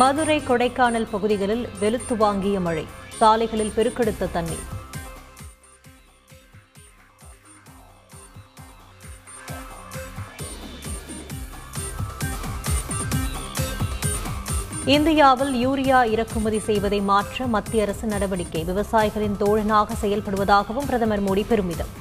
மதுரை 0.00 0.36
கொடைக்கானல் 0.40 1.06
பகுதிகளில் 1.10 1.64
வெளுத்து 1.80 2.14
வாங்கிய 2.16 2.60
மழை. 2.66 2.84
சாலைகளில் 3.18 3.72
பெருக்கெடுத்த 3.76 4.28
தண்ணீர் 4.32 4.68
இந்தியாவில் 14.84 15.52
யூரியா 15.64 15.98
இறக்குமதி 16.04 16.58
செய்வதை 16.68 17.00
மாற்ற 17.00 17.46
மத்திய 17.46 17.82
அரசு 17.82 18.06
நடவடிக்கை. 18.06 18.64
விவசாயிகளின் 18.64 19.36
தோழனாக 19.42 19.96
செயல்படுவதாகவும் 20.02 20.88
பிரதமர் 20.90 21.24
மோடி 21.24 21.44
பெருமிதம். 21.48 21.92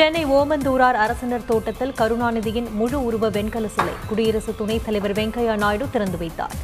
சென்னை 0.00 0.26
ஓமந்தூரார் 0.26 0.98
அரசினர் 1.04 1.44
தோட்டத்தில் 1.44 1.92
கருணாநிதியின் 1.98 2.68
முழு 2.72 3.04
உருவ 3.04 3.28
வெண்கல 3.28 3.68
சிலை. 3.68 3.92
குடியரசு 4.08 4.54
துணைத் 4.54 4.84
தலைவர் 4.84 5.12
வெங்கையா 5.12 5.56
நாயுடு 5.56 5.90
திறந்து 5.90 6.18
வைத்தார். 6.18 6.54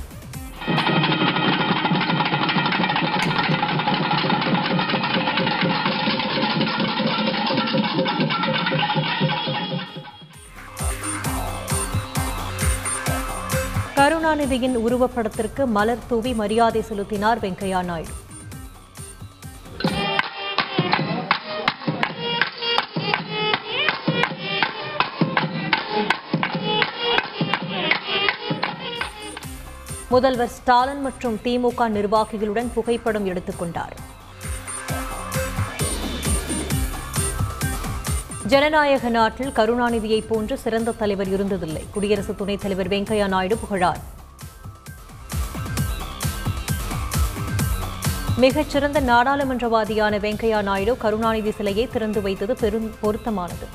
கருணாநிதியின் 13.97 14.77
உருவப்படத்திற்கு 14.87 15.66
மலர் 15.66 16.06
தூவி 16.09 16.34
மரியாதை 16.34 16.83
செலுத்தினார் 16.83 17.39
வெங்கையா 17.39 17.84
நாயுடு. 17.84 18.25
முதல்வர் 30.09 30.49
ஸ்டாலின் 30.49 31.03
மற்றும் 31.03 31.41
திமுக 31.45 31.89
நிர்வாகிகளுடன் 31.89 32.73
புகைப்படம் 32.73 33.27
எடுத்துக் 33.27 33.59
கொண்டார். 33.59 33.97
ஜனநாயக 38.47 39.09
நாட்டில் 39.09 39.51
கருணாநிதியை 39.51 40.27
போன்று 40.29 40.59
சிறந்த 40.59 40.91
தலைவர் 40.91 41.29
இருந்ததில்லை. 41.29 41.84
குடியரசு 41.93 42.34
துணைத் 42.34 42.61
தலைவர் 42.61 42.89
வெங்கையா 42.89 43.29
நாயுடு 43.29 43.59
புகழார். 43.59 44.01
மிகச்சிறந்த 48.37 49.01
நாடாளுமன்றவாதியான 49.01 50.19
வெங்கையா 50.19 50.62
நாயுடு 50.62 50.97
கருணாநிதி 50.97 51.51
சிலையை 51.51 51.89
திறந்து 51.89 52.23
வைத்தது 52.23 52.57
பெரும் 52.57 52.91
பொருத்தமானது. 53.01 53.67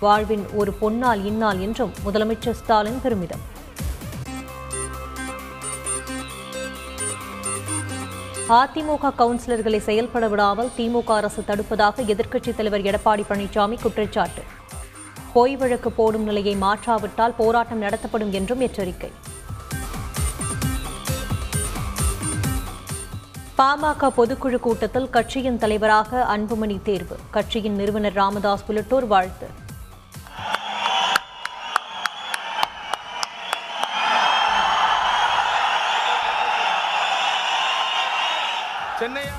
வாழ்வின் 0.00 0.46
ஒரு 0.54 0.76
பொன்னால் 0.80 1.24
இந்நாள் 1.24 1.58
என்றும் 1.58 1.92
முதலமைச்சர் 2.04 2.50
ஸ்டாலின் 2.50 3.00
பெருமிதம். 3.02 3.58
அதிமுக 8.50 9.08
கவுன்சிலர்களை 9.18 9.78
செயல்பட 9.78 10.28
விடாமல் 10.28 10.70
திமுக 10.76 11.10
அரசு 11.10 11.44
தடுப்பதாக 11.46 12.04
எதிர்க்கட்சித் 12.12 12.56
தலைவர் 12.56 12.80
எடப்பாடி 12.80 13.24
பழனிசாமி 13.28 13.80
குற்றச்சாட்டு. 13.82 14.42
பொய் 15.32 15.56
வழக்கு 15.56 15.90
போடும் 15.90 16.22
நிலையை 16.22 16.56
மாற்றாவிட்டால் 16.56 17.36
போராட்டம் 17.36 17.78
நடத்தப்படும் 17.78 18.32
என்றும் 18.32 18.60
எச்சரிக்கை. 18.60 19.10
பாமக 23.58 24.10
பொதுக்குழு 24.18 24.58
கூட்டத்தில் 24.58 25.10
கட்சியின் 25.10 25.58
தலைவராக 25.58 26.26
அன்புமணி 26.36 26.82
தேர்வு. 26.82 27.16
கட்சியின் 27.30 27.74
நிறுவனர் 27.74 28.12
ராமதாஸ் 28.12 28.64
உள்ளிட்டோர் 28.66 29.06
வாழ்த்து. 29.06 29.48
சென்னையா? 39.00 39.36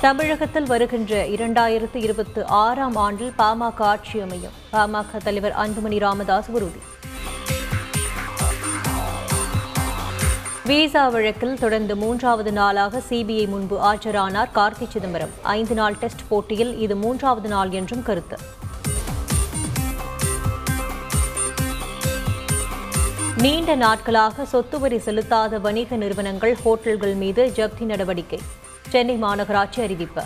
தமிழகத்தில் 0.00 0.66
வருகின்ற 0.66 1.26
இரண்டாயிரத்து 1.26 1.94
இருபத்தி 1.94 2.42
ஆறாம் 2.44 2.96
ஆண்டில் 2.96 3.32
பாமக 3.38 3.72
ஆட்சி 3.76 4.20
அமையும். 4.20 4.52
பாமக 4.72 5.16
தலைவர் 5.24 5.54
அன்புமணி 5.54 5.98
ராமதாஸ் 5.98 6.50
உறுதி. 6.50 6.82
விசா 10.64 11.08
வழக்கில் 11.08 11.58
தொடர்ந்து 11.58 11.96
மூன்றாவது 11.96 12.52
நாளாக 12.52 13.02
சிபிஐ 13.10 13.48
முன்பு 13.48 13.94
ஆஜரானார் 13.94 14.52
கார்த்தி 14.54 14.88
சிதம்பரம். 14.88 15.30
ஐந்து 15.42 15.74
நாள் 15.74 15.96
டெஸ்ட் 15.96 16.28
போட்டியில் 16.28 16.78
இது 16.78 16.96
மூன்றாவது 16.96 17.48
நாள் 17.48 17.70
என்றும் 17.70 18.02
கருத்து. 18.02 18.38
நீண்ட 23.44 23.74
நாட்களாக 23.74 24.44
சொத்து 24.44 24.78
வரி 24.78 24.96
செலுத்தாத 24.96 25.60
வணிக 25.60 25.96
நிறுவனங்கள் 25.96 26.56
ஹோட்டல்கள் 26.64 27.14
மீது 27.14 27.52
ஜப்தி 27.56 27.84
நடவடிக்கை. 27.84 28.38
சென்னை 28.88 29.22
மாநகராட்சி 29.22 29.80
அறிவிப்பு. 29.80 30.22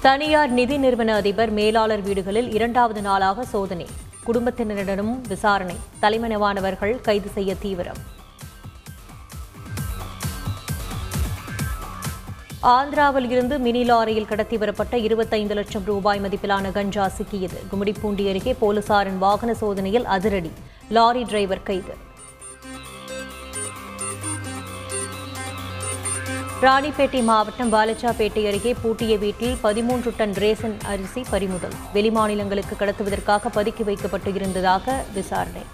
தனியார் 0.00 0.50
நிதி 0.50 0.78
நிறுவன 0.78 1.14
அதிபர் 1.14 1.50
மேலாளர் 1.50 2.02
வீடுகளில் 2.02 2.52
இரண்டாவது 2.52 3.02
நாளாக 3.02 3.44
சோதனை. 3.44 3.86
குடும்பத்தினரிடமும் 4.26 5.20
விசாரணை. 5.28 5.76
தலைமறைவானவர்கள் 6.00 7.00
கைது 7.00 7.28
செய்ய 7.28 7.54
தீவிரம். 7.54 8.20
ஆந்திராவில் 12.70 13.28
இருந்து 13.30 13.58
மினி 13.58 13.80
லாரியில் 13.88 14.28
கடத்தி 14.28 14.56
வரப்பட்ட 14.56 14.98
இருபத்தைந்து 14.98 15.54
லட்சம் 15.54 15.84
ரூபாய் 15.84 16.20
மதிப்பிலான 16.20 16.70
கஞ்சா 16.72 17.10
சிக்கியது. 17.16 17.58
கும்மிடிப்பூண்டி 17.70 18.24
அருகே 18.28 18.52
போலீசாரின் 18.60 19.18
வாகன 19.18 19.54
சோதனையில் 19.54 20.04
அதிரடி. 20.04 20.52
லாரி 20.88 21.22
டிரைவர் 21.24 21.62
கைது. 21.62 21.94
ராணிப்பேட்டை 26.62 27.22
மாவட்டம் 27.22 27.72
பாலச்சாப்பேட்டை 27.72 28.46
அருகே 28.48 28.74
பூட்டிய 28.82 29.18
வீட்டில் 29.18 29.56
பதிமூன்று 29.60 30.12
டன் 30.16 30.32
ரேசன் 30.32 30.76
அரிசி 30.84 31.24
பறிமுதல். 31.30 31.76
வெளிமாநிலங்களுக்கு 31.94 32.76
கடத்துவதற்காக 32.78 33.50
பதுக்கி 33.58 33.84
வைக்கப்பட்டு 33.84 34.32
இருந்ததாக 34.34 35.04
விசாரணை. 35.14 35.64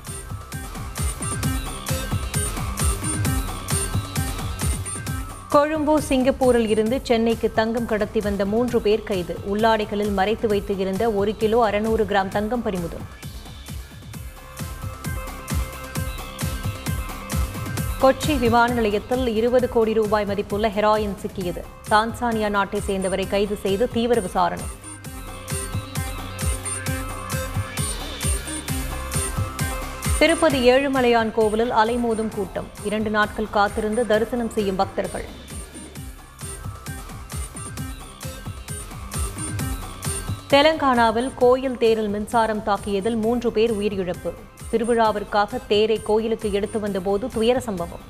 கொழும்பு 5.52 6.02
சிங்கப்பூரில் 6.02 6.68
இருந்து 6.68 7.00
சென்னைக்கு 7.02 7.52
தங்கம் 7.52 7.86
கடத்தி 7.86 8.20
வந்த 8.20 8.44
மூன்று 8.44 8.80
பேர் 8.80 9.02
கைது. 9.02 9.34
உள்ளாடைகளில் 9.52 10.12
மறைத்து 10.12 10.48
வைத்து 10.48 10.76
இருந்த 10.76 11.10
ஒரு 11.10 11.36
கிலோ 11.36 11.64
அறுநூறு 11.64 12.04
கிராம் 12.04 12.28
தங்கம் 12.28 12.62
பறிமுதல். 12.62 13.04
கொச்சி 18.02 18.38
விமான 18.38 18.72
நிலையத்தில் 18.72 19.26
இருபது 19.26 19.68
கோடி 19.68 19.92
ரூபாய் 19.92 20.24
மதிப்புள்ள 20.24 20.68
ஹெராயின் 20.68 21.16
சிக்கியது. 21.22 21.62
தான்சானியா 21.90 22.48
நாட்டை 22.48 22.80
சேர்ந்தவரை 22.86 23.28
கைது 23.28 23.56
செய்து 23.56 23.88
தீவிர 23.88 24.20
விசாரணை. 24.20 24.64
திருப்பதி 30.18 30.70
ஏழுமலையான் 30.70 31.30
கோவிலில் 31.34 31.70
அலைமோதும் 31.70 32.30
கூட்டம். 32.34 32.68
இரண்டு 32.84 33.10
நாட்கள் 33.10 33.50
காத்திருந்து 33.50 34.06
தரிசனம் 34.06 34.50
செய்யும் 34.50 34.76
பக்தர்கள். 34.76 35.24
தெலங்கானாவில் 40.50 41.30
கோயில் 41.36 41.78
தேரில் 41.78 42.08
மின்சாரம் 42.08 42.62
தாக்கியதில் 42.66 43.20
மூன்று 43.20 43.52
பேர் 43.52 43.74
உயிரிழப்பு. 43.78 44.32
திருவிழாவிற்காக 44.70 45.60
தேரை 45.68 46.02
கோயிலுக்கு 46.02 46.52
எடுத்து 46.52 46.80
வந்தபோது 46.80 47.28
துயர 47.28 47.60
சம்பவம். 47.60 48.04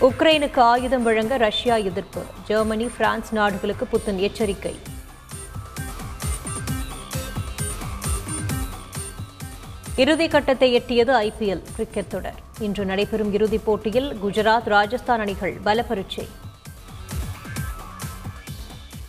உக்ரைனுக்கு 0.00 0.60
ஆயுதம் 0.60 1.02
வழங்க 1.02 1.36
ரஷ்யா 1.36 1.76
எதிர்ப்பு. 1.76 2.22
ஜெர்மனி 2.46 2.88
பிரான்ஸ் 2.98 3.32
நாடுகளுக்கு 3.32 3.86
புத்தன் 3.86 4.18
எச்சரிக்கை. 4.18 4.76
இறுதி 9.96 10.28
கட்டத்தை 10.28 10.68
எட்டியது 10.78 11.12
ஐபிஎல் 11.18 11.62
கிரிக்கெட் 11.76 12.08
தொடர். 12.08 12.38
இன்று 12.58 12.84
நடைபெறும் 12.84 13.32
இறுதிப் 13.32 13.64
போட்டியில் 13.64 14.08
குஜராத் 14.24 14.68
ராஜஸ்தான் 14.68 15.20
அணிகள் 15.20 15.54
பலப்பரீட்சை 15.64 16.24